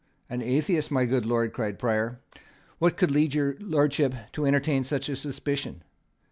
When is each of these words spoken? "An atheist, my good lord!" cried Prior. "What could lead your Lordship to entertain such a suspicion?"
"An 0.31 0.41
atheist, 0.41 0.89
my 0.89 1.05
good 1.05 1.27
lord!" 1.27 1.53
cried 1.53 1.77
Prior. 1.77 2.21
"What 2.79 2.97
could 2.97 3.11
lead 3.11 3.35
your 3.35 3.55
Lordship 3.59 4.15
to 4.31 4.47
entertain 4.47 4.83
such 4.83 5.09
a 5.09 5.15
suspicion?" 5.15 5.83